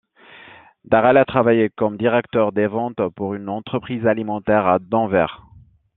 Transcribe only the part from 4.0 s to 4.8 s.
alimentaire à